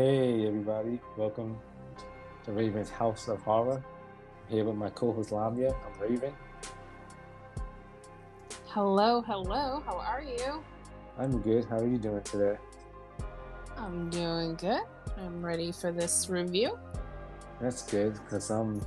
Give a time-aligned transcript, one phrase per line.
[0.00, 0.98] Hey, everybody.
[1.18, 1.58] Welcome
[2.46, 3.84] to Raven's House of Horror.
[4.48, 5.74] I'm here with my co host Lamia.
[5.74, 6.32] I'm Raven.
[8.68, 9.82] Hello, hello.
[9.84, 10.64] How are you?
[11.18, 11.66] I'm good.
[11.66, 12.56] How are you doing today?
[13.76, 14.80] I'm doing good.
[15.18, 16.78] I'm ready for this review.
[17.60, 18.86] That's good because I'm um,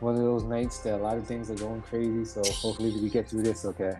[0.00, 2.24] one of those nights that a lot of things are going crazy.
[2.24, 3.96] So hopefully we get through this okay.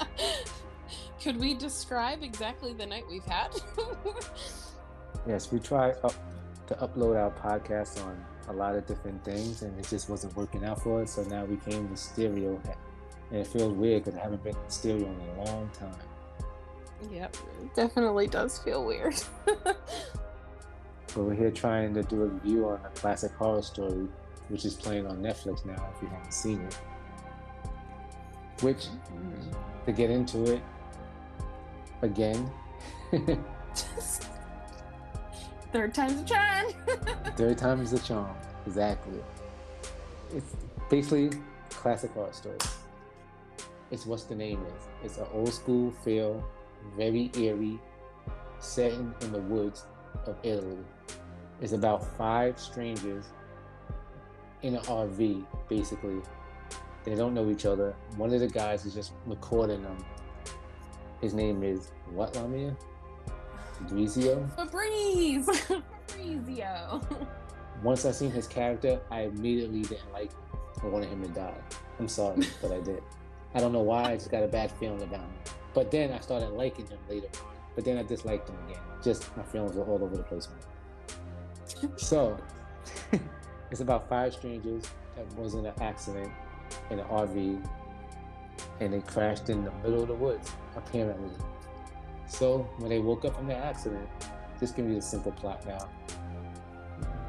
[1.22, 3.52] Could we describe exactly the night we've had?
[5.26, 6.14] yes, we tried up
[6.68, 10.64] to upload our podcast on a lot of different things and it just wasn't working
[10.64, 11.12] out for us.
[11.12, 12.60] So now we came to stereo
[13.30, 15.94] and it feels weird because I haven't been in stereo in a long time.
[17.10, 17.36] Yep,
[17.76, 19.14] definitely does feel weird.
[19.44, 19.76] but
[21.16, 24.08] we're here trying to do a review on a classic horror story,
[24.48, 26.74] which is playing on Netflix now if you haven't seen it.
[28.62, 29.52] Which, mm-hmm.
[29.86, 30.62] to get into it,
[32.02, 32.50] again.
[35.72, 36.66] Third time's a charm.
[37.36, 38.34] Third time is a charm.
[38.66, 39.20] Exactly.
[40.34, 40.56] It's
[40.90, 41.30] basically
[41.70, 42.58] classic horror story.
[43.90, 44.82] It's what's the name is.
[45.04, 46.44] It's an old school feel,
[46.96, 47.78] very eerie,
[48.60, 49.84] set in, in the woods
[50.26, 50.84] of Italy.
[51.60, 53.26] It's about five strangers
[54.62, 56.20] in an RV, basically.
[57.04, 57.94] They don't know each other.
[58.16, 60.04] One of the guys is just recording them
[61.20, 62.76] his name is what, Lamia?
[63.78, 64.48] Fabrizio?
[64.56, 65.46] Fabriz!
[65.46, 67.00] Fabrizio.
[67.82, 70.40] Once I seen his character, I immediately didn't like him.
[70.82, 71.54] I wanted him to die.
[71.98, 73.02] I'm sorry, but I did.
[73.54, 75.32] I don't know why, I just got a bad feeling about him.
[75.74, 77.52] But then I started liking him later on.
[77.74, 78.80] But then I disliked him again.
[79.02, 80.48] Just my feelings were all over the place.
[81.96, 82.36] so,
[83.70, 84.84] it's about five strangers
[85.16, 86.32] that was in an accident
[86.90, 87.62] in an RV
[88.80, 91.30] and they crashed in the middle of the woods, apparently.
[92.28, 94.08] So when they woke up from their accident,
[94.60, 95.88] just give me the simple plot now.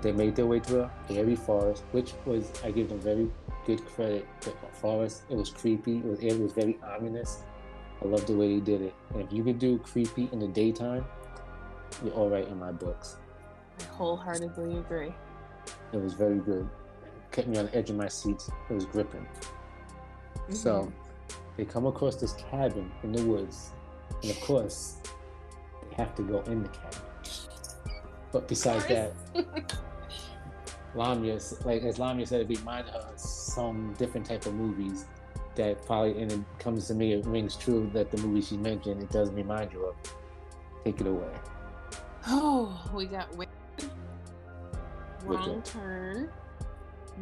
[0.01, 3.29] They made their way through a airy forest, which was I give them very
[3.65, 4.27] good credit.
[4.41, 7.43] The forest, it was creepy, it was, it was very ominous.
[8.01, 8.93] I love the way they did it.
[9.13, 11.05] And if you could do creepy in the daytime,
[12.03, 13.17] you're all right in my books.
[13.79, 15.13] I wholeheartedly agree.
[15.91, 16.69] It was very good.
[17.03, 18.41] It kept me on the edge of my seat.
[18.69, 19.25] It was gripping.
[20.35, 20.53] Mm-hmm.
[20.53, 20.91] So
[21.57, 23.71] they come across this cabin in the woods,
[24.21, 24.97] and of course,
[25.89, 26.99] they have to go in the cabin.
[28.31, 29.13] But besides that,
[30.95, 35.05] Lamia, like as Lamia said, it reminded her of some different type of movies
[35.55, 39.01] that probably, and it comes to me, it rings true that the movie she mentioned,
[39.01, 39.95] it does remind you of.
[40.85, 41.31] Take it away.
[42.27, 43.53] Oh, we got Wicked,
[45.25, 46.29] Wrong Turn,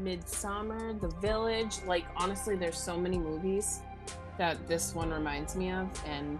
[0.01, 1.77] Midsommar, The Village.
[1.85, 3.79] Like honestly, there's so many movies
[4.37, 6.39] that this one reminds me of, and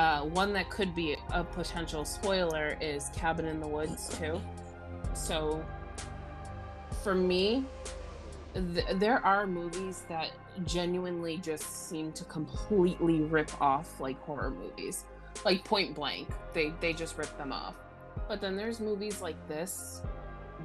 [0.00, 4.40] uh, one that could be a potential spoiler is Cabin in the Woods too.
[5.12, 5.62] So,
[7.04, 7.66] for me,
[8.54, 10.30] th- there are movies that
[10.64, 15.04] genuinely just seem to completely rip off like horror movies,
[15.44, 16.28] like Point Blank.
[16.54, 17.74] They they just rip them off.
[18.26, 20.00] But then there's movies like this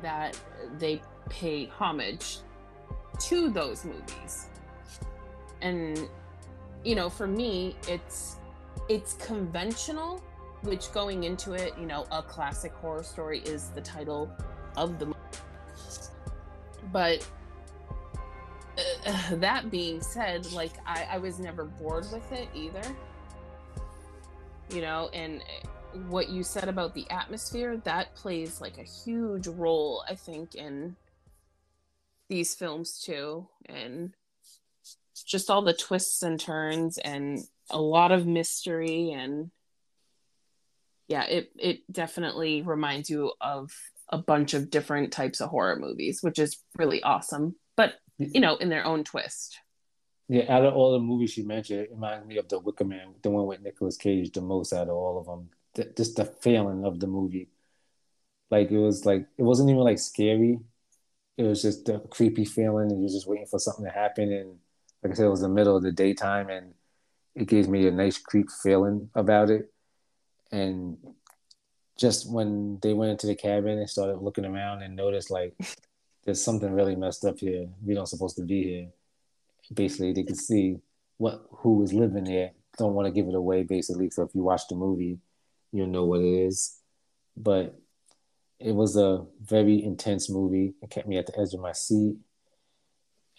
[0.02, 0.40] that
[0.80, 2.38] they pay homage
[3.20, 4.48] to those movies
[5.62, 6.08] and
[6.84, 8.36] you know for me it's
[8.90, 10.24] it's conventional
[10.62, 14.30] which going into it you know a classic horror story is the title
[14.78, 15.20] of the movie
[16.92, 17.28] but
[19.06, 22.84] uh, that being said like I, I was never bored with it either.
[24.70, 25.44] You know and
[26.10, 30.94] what you said about the atmosphere that plays like a huge role i think in
[32.28, 34.14] these films too and
[35.26, 39.52] just all the twists and turns and a lot of mystery and
[41.08, 43.72] yeah it it definitely reminds you of
[44.10, 48.56] a bunch of different types of horror movies which is really awesome but you know
[48.56, 49.60] in their own twist.
[50.28, 53.16] Yeah out of all the movies you mentioned it reminds me of the wicker man
[53.22, 55.50] the one with Nicolas cage the most out of all of them.
[55.74, 57.50] The, just the feeling of the movie.
[58.50, 60.60] Like it was like it wasn't even like scary.
[61.38, 64.60] It was just a creepy feeling and you're just waiting for something to happen and
[65.06, 66.74] like I said, it was the middle of the daytime, and
[67.36, 69.72] it gave me a nice creep feeling about it.
[70.52, 70.98] And
[71.98, 75.54] just when they went into the cabin and started looking around and noticed like
[76.26, 77.68] there's something really messed up here.
[77.84, 78.88] We don't supposed to be here.
[79.74, 80.78] Basically, they could see
[81.18, 82.52] what who was living there.
[82.78, 84.10] Don't want to give it away, basically.
[84.10, 85.20] So if you watch the movie,
[85.72, 86.80] you'll know what it is.
[87.38, 87.80] But
[88.60, 90.74] it was a very intense movie.
[90.82, 92.18] It kept me at the edge of my seat.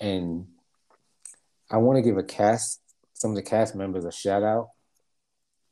[0.00, 0.46] And
[1.70, 2.81] I want to give a cast,
[3.16, 4.68] some of the cast members, a shout out.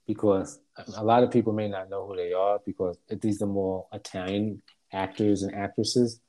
[0.07, 0.61] because
[0.97, 4.61] a lot of people may not know who they are because these are more Italian
[4.93, 6.21] actors and actresses.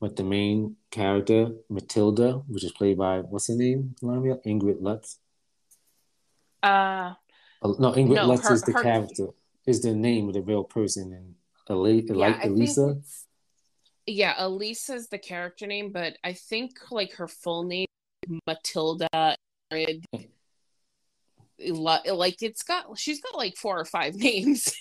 [0.00, 4.36] But the main character, Matilda, which is played by what's her name, Lamia?
[4.46, 5.18] Ingrid Lutz.
[6.62, 7.14] Uh,
[7.62, 9.28] no, Ingrid no, Lutz her- is the her- character,
[9.66, 11.34] is the name of the real person, and
[11.68, 12.86] Eli- Yeah, like I think Elisa.
[14.94, 17.86] is the character name, but I think like her full name,
[18.46, 19.08] Matilda.
[19.72, 20.24] Ingrid, Lu-
[21.68, 24.74] Like it's got, she's got like four or five names.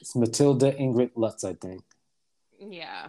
[0.00, 1.82] It's Matilda Ingrid Lutz, I think.
[2.60, 3.08] yeah.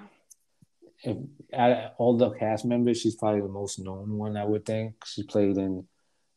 [1.04, 1.18] if,
[1.54, 4.96] out of all the cast members, she's probably the most known one, I would think.
[5.06, 5.86] She played in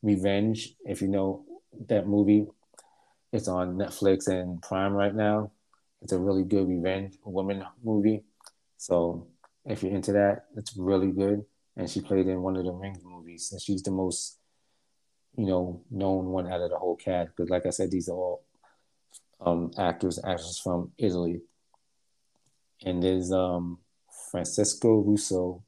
[0.03, 1.45] Revenge, if you know
[1.89, 2.47] that movie.
[3.33, 5.51] It's on Netflix and Prime right now.
[6.03, 8.23] It's a really good revenge woman movie.
[8.77, 9.27] So
[9.65, 11.45] if you're into that, it's really good.
[11.77, 14.39] And she played in one of the Rings movies, and she's the most,
[15.37, 17.31] you know, known one out of the whole cast.
[17.31, 18.45] Because, like I said, these are all
[19.41, 21.43] um, actors, actresses from Italy.
[22.85, 23.79] And there's um,
[24.31, 25.65] Francesco Russo,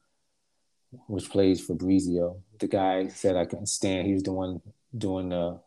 [1.07, 2.43] which plays Fabrizio.
[2.59, 4.07] The guy said I couldn't stand.
[4.07, 4.61] He was the one
[4.97, 5.61] doing the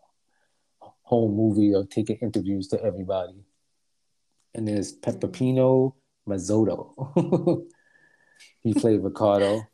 [1.04, 3.44] whole movie of taking interviews to everybody.
[4.54, 5.96] And there's Peppino
[6.28, 7.66] Mazzotta.
[8.62, 9.68] he played Ricardo.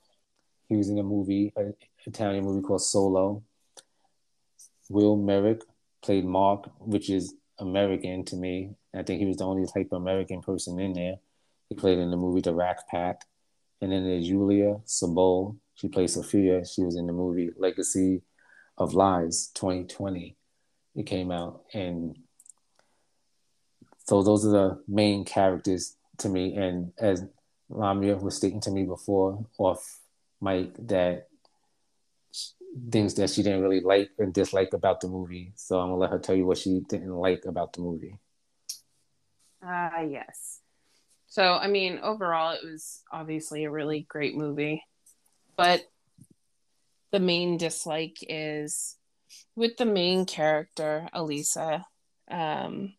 [0.68, 1.74] He was in a movie, an
[2.06, 3.44] Italian movie called Solo.
[4.89, 5.62] Will Merrick
[6.01, 8.71] played Mark, which is American to me.
[8.95, 11.15] I think he was the only type of American person in there.
[11.69, 13.25] He played in the movie The Rack Pack.
[13.81, 15.57] And then there's Julia Sabol.
[15.75, 16.65] She played Sophia.
[16.65, 18.21] She was in the movie Legacy
[18.77, 20.36] of Lies 2020.
[20.95, 21.62] It came out.
[21.74, 22.18] And
[24.06, 26.56] so those are the main characters to me.
[26.56, 27.24] And as
[27.69, 30.00] Lamia was stating to me before off
[30.42, 31.28] mic, that
[32.92, 35.54] things that she didn't really like and dislike about the movie.
[35.56, 38.18] So I'm gonna let her tell you what she didn't like about the movie.
[39.63, 40.62] Ah, yes.
[41.27, 44.83] So, I mean, overall, it was obviously a really great movie.
[45.57, 45.83] But
[47.12, 48.95] the main dislike is
[49.56, 51.86] with the main character, Elisa.
[52.31, 52.94] Um,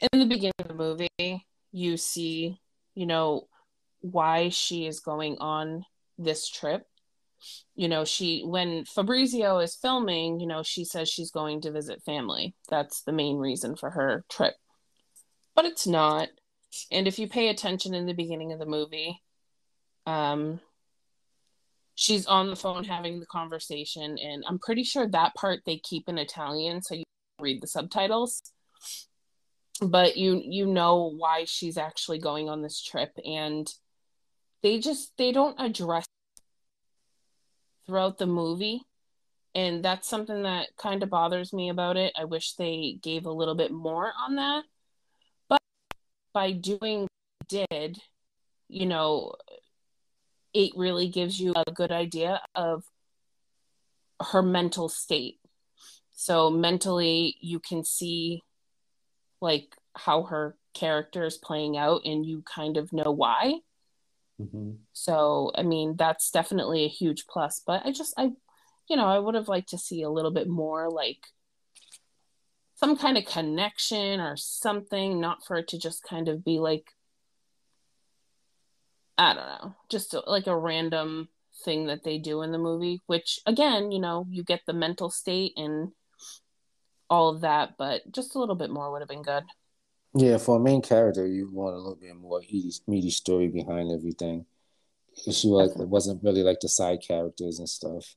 [0.00, 2.60] in the beginning of the movie, you see,
[2.94, 3.48] you know,
[4.00, 5.84] why she is going on
[6.18, 6.86] this trip.
[7.74, 12.02] You know, she, when Fabrizio is filming, you know, she says she's going to visit
[12.04, 12.54] family.
[12.68, 14.54] That's the main reason for her trip
[15.56, 16.28] but it's not.
[16.92, 19.22] And if you pay attention in the beginning of the movie,
[20.04, 20.60] um,
[21.94, 26.08] she's on the phone having the conversation, and I'm pretty sure that part they keep
[26.08, 27.04] in Italian, so you
[27.40, 28.42] read the subtitles.
[29.80, 33.66] But you you know why she's actually going on this trip, and
[34.62, 36.04] they just they don't address
[37.86, 38.82] throughout the movie
[39.54, 43.32] and that's something that kind of bothers me about it i wish they gave a
[43.32, 44.64] little bit more on that
[45.48, 45.60] But
[46.32, 47.08] by doing
[47.48, 47.98] did,
[48.68, 49.34] you know,
[50.52, 52.84] it really gives you a good idea of
[54.20, 55.38] her mental state.
[56.12, 58.42] So mentally, you can see
[59.40, 63.60] like how her character is playing out, and you kind of know why.
[64.40, 64.72] Mm-hmm.
[64.92, 67.62] So, I mean, that's definitely a huge plus.
[67.66, 68.30] But I just, I,
[68.88, 71.28] you know, I would have liked to see a little bit more like
[72.74, 76.84] some kind of connection or something, not for it to just kind of be like,
[79.18, 81.28] I don't know, just like a random
[81.64, 85.08] thing that they do in the movie, which again, you know, you get the mental
[85.08, 85.92] state and
[87.08, 89.44] all of that, but just a little bit more would have been good.
[90.16, 93.92] Yeah, for a main character, you want a little bit more meaty, meaty story behind
[93.92, 94.46] everything.
[95.30, 98.16] She like it wasn't really like the side characters and stuff.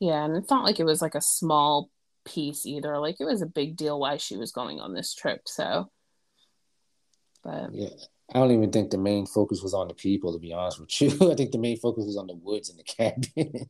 [0.00, 1.90] Yeah, and it's not like it was like a small
[2.24, 2.98] piece either.
[2.98, 5.42] Like it was a big deal why she was going on this trip.
[5.48, 5.90] So,
[7.42, 7.88] but Yeah,
[8.34, 10.32] I don't even think the main focus was on the people.
[10.32, 12.78] To be honest with you, I think the main focus was on the woods and
[12.78, 13.68] the cabin.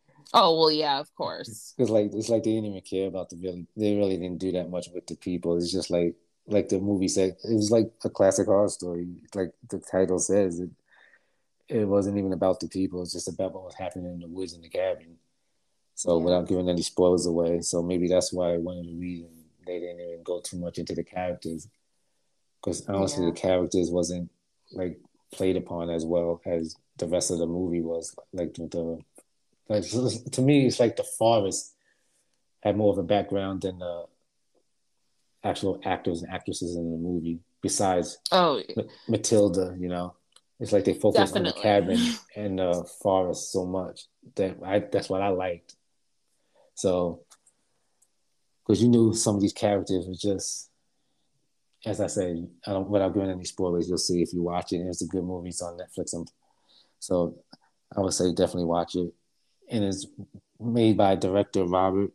[0.34, 1.74] oh well, yeah, of course.
[1.78, 3.66] It's like it's like they didn't even care about the village.
[3.76, 5.56] They really didn't do that much with the people.
[5.56, 6.14] It's just like
[6.46, 7.36] like the movie said.
[7.44, 9.08] It was like a classic horror story.
[9.34, 10.70] Like the title says, it
[11.68, 13.02] it wasn't even about the people.
[13.02, 15.16] It's just about what was happening in the woods in the cabin.
[15.94, 16.24] So Yeah.
[16.24, 19.32] without giving any spoilers away, so maybe that's why one of the reasons
[19.66, 21.68] they didn't even go too much into the characters,
[22.60, 23.30] because honestly, Yeah.
[23.30, 24.30] the characters wasn't
[24.72, 25.00] like
[25.32, 28.14] played upon as well as the rest of the movie was.
[28.32, 28.98] Like the
[29.68, 29.84] like
[30.32, 31.74] to me, it's like the forest
[32.60, 34.04] had more of a background than the
[35.44, 37.38] actual actors and actresses in the movie.
[37.60, 40.14] Besides Oh, Ma- Matilda, you know,
[40.60, 41.98] it's like they focused on the cabin
[42.36, 45.74] and the forest so much that I that's what I liked.
[46.74, 47.20] So
[48.66, 50.70] because you knew some of these characters were just,
[51.86, 54.78] as I said, I don't without giving any spoilers, you'll see if you watch it.
[54.78, 55.50] It's a good movie.
[55.50, 56.30] It's on Netflix, and
[56.98, 57.36] so
[57.96, 59.12] I would say definitely watch it.
[59.70, 60.06] And it's
[60.60, 62.10] made by director Robert,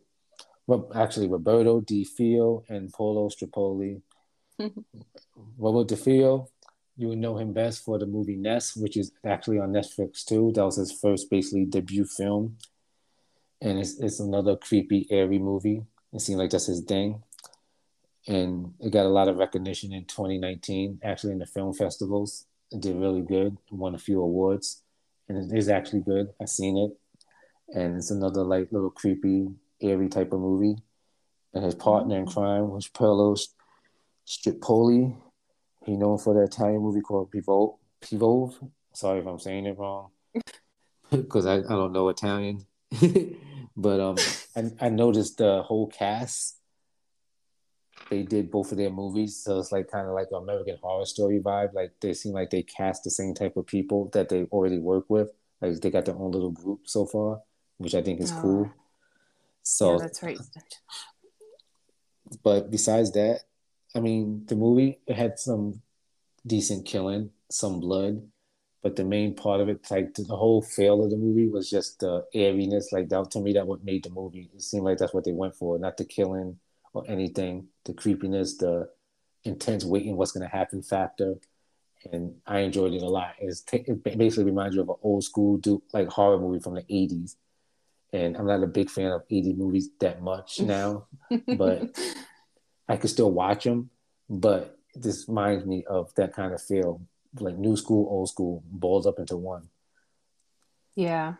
[0.94, 4.02] actually Roberto De Feo and Polo Strippoli.
[5.58, 6.48] Roberto De Feo,
[6.96, 10.52] you would know him best for the movie Nest, which is actually on Netflix too.
[10.54, 12.58] That was his first basically debut film.
[13.62, 15.82] And it's, it's another creepy, airy movie.
[16.12, 17.22] It seemed like that's his thing.
[18.28, 22.46] And it got a lot of recognition in 2019, actually in the film festivals.
[22.70, 24.82] It did really good, won a few awards.
[25.28, 26.28] And it is actually good.
[26.40, 26.98] I've seen it.
[27.74, 29.48] And it's another like little creepy,
[29.82, 30.76] airy type of movie.
[31.52, 33.38] And his partner in crime was Perlo
[34.26, 35.16] Strippoli.
[35.84, 37.70] He known for the Italian movie called Pivot.
[38.00, 38.54] Pivot.
[38.92, 40.10] Sorry if I'm saying it wrong,
[41.10, 42.66] because I, I don't know Italian.
[43.76, 44.16] but um,
[44.56, 46.56] I, I noticed the whole cast.
[48.08, 51.04] They did both of their movies, so it's like kind of like an American Horror
[51.04, 51.74] Story vibe.
[51.74, 55.04] Like they seem like they cast the same type of people that they already work
[55.08, 55.30] with.
[55.60, 57.40] Like they got their own little group so far,
[57.78, 58.40] which I think is oh.
[58.40, 58.72] cool.
[59.62, 60.38] So yeah, that's right.
[62.42, 63.40] But besides that,
[63.94, 65.82] I mean, the movie it had some
[66.46, 68.22] decent killing, some blood,
[68.82, 72.00] but the main part of it, like the whole fail of the movie, was just
[72.00, 72.92] the airiness.
[72.92, 74.50] Like that to me, that what made the movie.
[74.54, 76.58] It seemed like that's what they went for, not the killing
[76.92, 77.68] or anything.
[77.84, 78.88] The creepiness, the
[79.44, 81.34] intense waiting, what's going to happen factor,
[82.10, 83.34] and I enjoyed it a lot.
[83.38, 86.74] It's t- it basically reminds you of an old school do like horror movie from
[86.74, 87.36] the '80s,
[88.12, 91.06] and I'm not a big fan of '80s movies that much now,
[91.56, 91.98] but
[92.88, 93.90] I could still watch them,
[94.28, 97.02] but this reminds me of that kind of feel,
[97.38, 99.68] like new school, old school, balls up into one.
[100.96, 101.34] Yeah,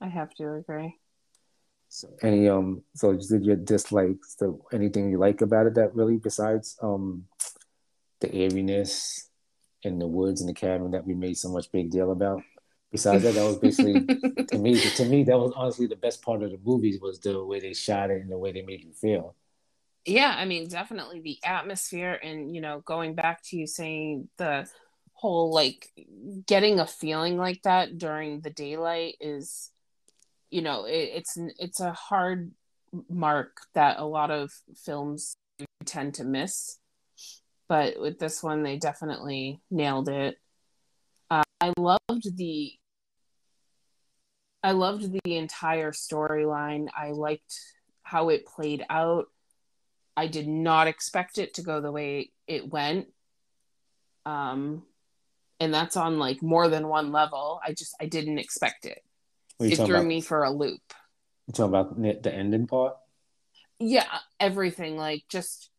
[0.00, 0.98] I have to agree.
[1.88, 4.34] So any um, so did your dislikes?
[4.36, 7.26] The anything you like about it that really besides um,
[8.20, 9.28] the airiness
[9.84, 12.42] and the woods and the cabin that we made so much big deal about?
[12.92, 14.04] Besides that, that was basically
[14.46, 14.78] to me.
[14.78, 17.72] To me, that was honestly the best part of the movies was the way they
[17.72, 19.34] shot it and the way they made you feel
[20.04, 24.66] yeah i mean definitely the atmosphere and you know going back to you saying the
[25.12, 25.88] whole like
[26.46, 29.70] getting a feeling like that during the daylight is
[30.50, 32.50] you know it, it's it's a hard
[33.08, 35.36] mark that a lot of films
[35.84, 36.78] tend to miss
[37.68, 40.36] but with this one they definitely nailed it
[41.30, 42.72] uh, i loved the
[44.62, 47.58] i loved the entire storyline i liked
[48.02, 49.26] how it played out
[50.16, 53.08] I did not expect it to go the way it went.
[54.26, 54.82] Um,
[55.58, 57.60] and that's on like more than one level.
[57.64, 59.02] I just I didn't expect it.
[59.60, 60.80] It threw about, me for a loop.
[61.46, 62.96] You talking about the ending part?
[63.78, 64.06] Yeah,
[64.40, 65.70] everything like just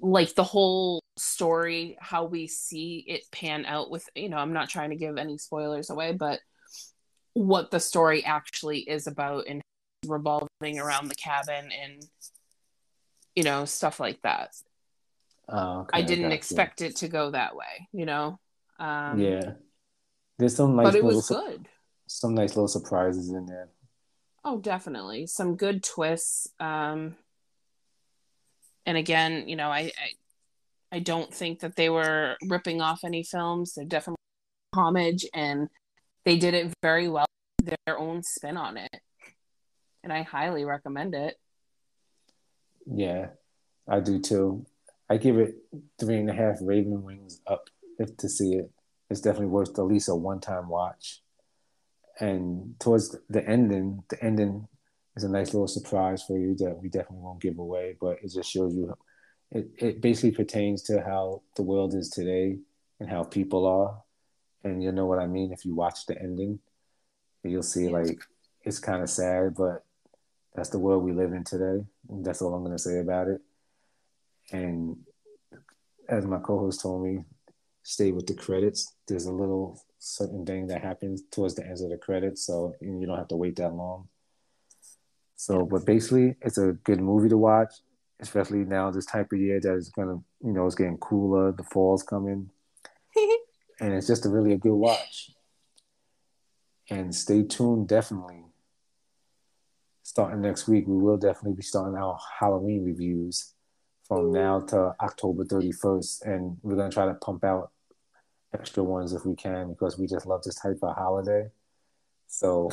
[0.00, 4.38] like the whole story, how we see it pan out with you know.
[4.38, 6.40] I'm not trying to give any spoilers away, but
[7.38, 9.62] what the story actually is about and
[10.06, 12.04] revolving around the cabin and
[13.38, 14.50] you know, stuff like that.
[15.48, 18.40] Oh, okay, I didn't expect it to go that way, you know.
[18.80, 19.52] Um, yeah,
[20.40, 21.68] there's some nice, but it was su- good.
[22.08, 23.68] Some nice little surprises in there.
[24.44, 26.48] Oh, definitely some good twists.
[26.58, 27.14] Um,
[28.84, 29.92] and again, you know, I,
[30.90, 33.74] I, I don't think that they were ripping off any films.
[33.74, 34.16] They're definitely
[34.74, 35.68] homage, and
[36.28, 37.24] they did it very well.
[37.62, 39.00] Their own spin on it,
[40.04, 41.36] and I highly recommend it.
[42.84, 43.28] Yeah,
[43.88, 44.66] I do too.
[45.08, 45.56] I give it
[45.98, 48.70] three and a half Raven Wings up if to see it.
[49.08, 51.22] It's definitely worth at least a one time watch.
[52.20, 54.68] And towards the ending, the ending
[55.16, 58.30] is a nice little surprise for you that we definitely won't give away, but it
[58.34, 58.94] just shows you
[59.50, 62.58] it, it basically pertains to how the world is today
[63.00, 64.02] and how people are.
[64.64, 66.58] And you'll know what I mean if you watch the ending.
[67.44, 68.20] You'll see like
[68.64, 69.84] it's kind of sad, but
[70.54, 71.84] that's the world we live in today.
[72.08, 73.40] That's all I'm going to say about it.
[74.50, 74.96] And
[76.08, 77.24] as my co-host told me,
[77.82, 78.94] stay with the credits.
[79.06, 83.06] There's a little certain thing that happens towards the end of the credits, so you
[83.06, 84.08] don't have to wait that long.
[85.36, 87.72] So, but basically, it's a good movie to watch,
[88.20, 91.52] especially now this type of year that is gonna, you know, it's getting cooler.
[91.52, 92.50] The fall's coming,
[93.80, 95.30] and it's just a really a good watch.
[96.90, 98.44] And stay tuned, definitely
[100.08, 103.52] starting next week, we will definitely be starting our Halloween reviews
[104.06, 106.24] from now to October 31st.
[106.24, 107.70] And we're going to try to pump out
[108.54, 111.48] extra ones if we can because we just love this type of holiday.
[112.26, 112.70] So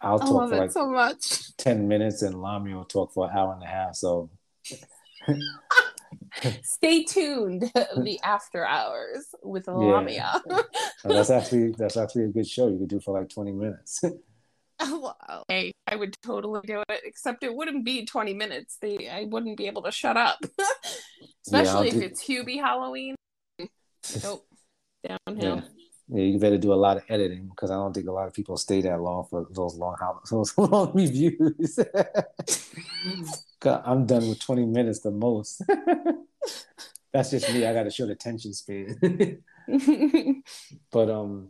[0.00, 1.56] I'll talk for like so much.
[1.56, 3.94] ten minutes, and Lamia will talk for an hour and a half.
[3.94, 4.30] So
[6.62, 7.62] Stay tuned.
[7.74, 10.40] the after hours with Lamia.
[10.50, 10.62] uh,
[11.04, 12.68] that's actually that's actually a good show.
[12.68, 14.02] You could do for like twenty minutes.
[14.80, 15.44] wow.
[15.48, 18.78] Hey, I would totally do it, except it wouldn't be 20 minutes.
[18.80, 20.38] They I wouldn't be able to shut up.
[21.46, 23.16] Especially if do- it's Hubie Halloween.
[24.22, 24.46] Nope.
[25.26, 25.56] Downhill.
[25.56, 25.62] yeah.
[26.10, 28.32] Yeah, you better do a lot of editing because I don't think a lot of
[28.32, 29.96] people stay that long for those long
[30.30, 31.78] those long reviews.
[33.64, 35.62] I'm done with 20 minutes the most.
[37.12, 37.66] That's just me.
[37.66, 39.42] I got a short attention span.
[40.90, 41.48] but um,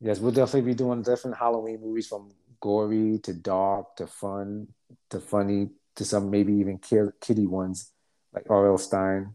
[0.00, 2.30] yes, we'll definitely be doing different Halloween movies from
[2.60, 4.68] gory to dark to fun
[5.08, 7.92] to funny to some maybe even ki- kiddie ones
[8.32, 8.78] like R.L.
[8.78, 9.34] Stine,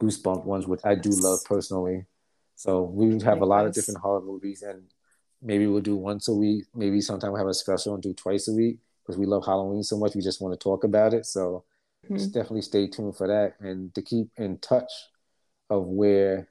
[0.00, 2.06] Goosebump ones, which I do love personally.
[2.54, 4.84] So we have a lot of different horror movies, and
[5.42, 6.64] maybe we'll do once a week.
[6.74, 9.82] Maybe sometime we'll have a special and do twice a week because we love Halloween
[9.82, 10.14] so much.
[10.14, 11.26] We just want to talk about it.
[11.26, 11.64] So
[12.04, 12.16] Mhm.
[12.18, 14.92] just definitely stay tuned for that and to keep in touch
[15.70, 16.48] of where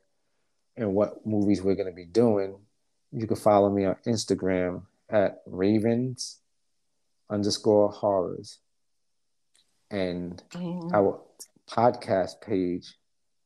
[0.78, 2.66] and what movies we're going to be doing.
[3.12, 6.40] You can follow me on Instagram at Ravens
[7.30, 8.60] underscore horrors
[9.90, 10.94] and Mhm.
[10.94, 11.22] our
[11.68, 12.98] podcast page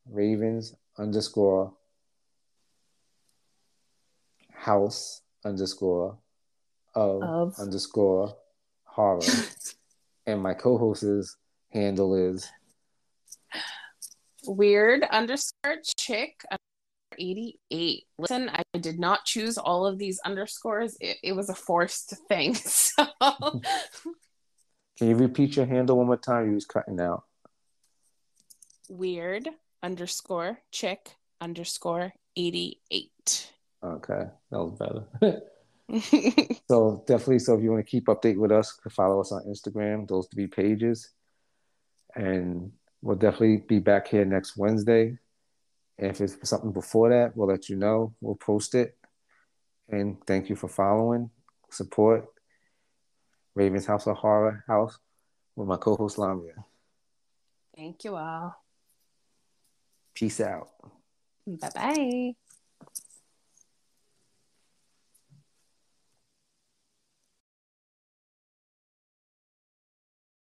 [0.05, 1.75] Ravens underscore
[4.51, 6.17] house underscore
[6.93, 7.59] of, Of.
[7.59, 8.35] underscore
[8.95, 9.19] horror.
[10.25, 11.37] and my co-host's
[11.71, 12.49] handle is
[14.47, 16.59] Weird underscore chick underscore
[17.17, 18.03] 88.
[18.19, 20.97] Listen, I did not choose all of these underscores.
[20.99, 22.55] It, it was a forced thing.
[22.65, 23.05] So
[24.97, 26.47] Can you repeat your handle one more time?
[26.47, 27.23] You was cutting out.
[28.89, 29.49] weird
[29.83, 33.51] underscore chick underscore 88.
[33.83, 35.41] Okay, that was better.
[36.67, 40.07] so definitely, so if you want to keep update with us, follow us on Instagram.
[40.07, 41.11] Those three pages,
[42.15, 45.17] and we'll definitely be back here next Wednesday.
[45.97, 48.13] And if it's something before that, we'll let you know.
[48.19, 48.97] We'll post it.
[49.89, 51.29] And thank you for following,
[51.69, 52.25] support
[53.53, 54.97] Raven's House of Horror House
[55.55, 56.65] with my co-host Lamia.
[57.75, 58.55] Thank you all.
[60.13, 60.69] Peace out.
[61.45, 62.35] Bye bye.